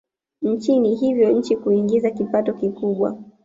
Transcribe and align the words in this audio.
nchini 0.41 0.95
hivyo 0.95 1.29
nchi 1.31 1.55
huiingiza 1.55 2.11
kipato 2.11 2.53
kikubwa 2.53 3.17